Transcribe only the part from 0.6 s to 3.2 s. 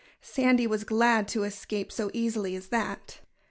was glad to escape so easily as that.